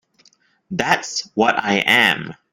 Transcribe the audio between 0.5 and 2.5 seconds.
That's what I am.